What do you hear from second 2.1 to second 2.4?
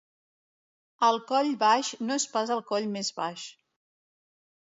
és